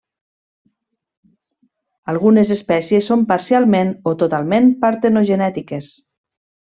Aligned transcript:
Algunes 2.13 2.55
espècies 2.57 3.09
són 3.11 3.25
parcialment 3.35 3.93
o 4.13 4.17
totalment 4.25 4.71
partenogenètiques. 4.87 5.91